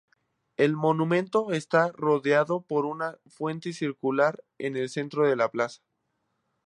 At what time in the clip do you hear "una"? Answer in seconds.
2.85-3.19